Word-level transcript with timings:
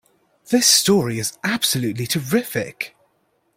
This 0.49 0.65
story 0.65 1.19
is 1.19 1.37
absolutely 1.43 2.07
terrific! 2.07 2.95